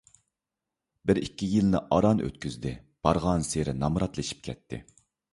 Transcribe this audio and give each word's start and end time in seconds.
بىر- 1.09 1.17
ئىككى 1.25 1.49
يىلنى 1.49 1.81
ئاران 1.97 2.23
ئۆتكۈزدى، 2.27 2.71
بارغانسېرى 3.07 3.75
نامراتلىشىپ 3.83 4.41
كەتتى. 4.49 4.81